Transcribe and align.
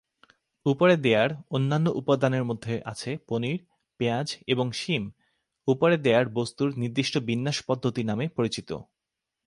উপরে 0.65 0.93
দেয়ার 0.97 1.31
অন্যান্য 1.49 1.87
উপাদানের 2.01 2.43
মধ্যে 2.43 2.73
আছে 2.85 3.11
পনির, 3.27 3.59
পেঁয়াজ 3.99 4.27
এবং 4.47 4.67
শিম; 4.71 5.03
উপরে 5.67 5.95
দেয়ার 5.97 6.25
বস্তুর 6.29 6.69
নির্দিষ্ট 6.77 7.13
বিন্যাস 7.27 7.57
"পদ্ধতি" 7.67 8.01
নামে 8.03 8.25
পরিচিত। 8.37 8.69